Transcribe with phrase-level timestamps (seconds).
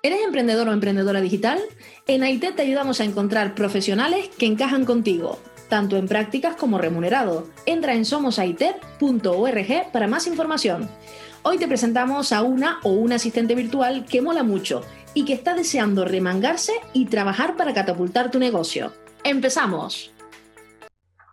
[0.00, 1.58] ¿Eres emprendedor o emprendedora digital?
[2.06, 7.48] En AIT te ayudamos a encontrar profesionales que encajan contigo, tanto en prácticas como remunerado.
[7.66, 10.88] Entra en somosaitet.org para más información.
[11.42, 14.82] Hoy te presentamos a una o un asistente virtual que mola mucho
[15.14, 18.92] y que está deseando remangarse y trabajar para catapultar tu negocio.
[19.24, 20.14] ¡Empezamos!